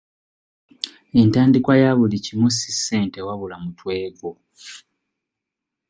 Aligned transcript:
Entandikwa 1.19 1.73
ya 1.81 1.91
buli 1.97 2.17
kimu 2.25 2.47
si 2.57 2.69
ssente 2.75 3.19
wabula 3.27 3.55
mutwe 3.63 3.93
gwo. 4.17 4.31